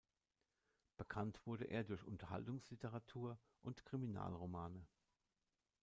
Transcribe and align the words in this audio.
Bekannt 0.97 1.39
wurde 1.45 1.65
er 1.65 1.83
durch 1.83 2.03
Unterhaltungsliteratur 2.03 3.37
und 3.61 3.85
Kriminalromane. 3.85 4.87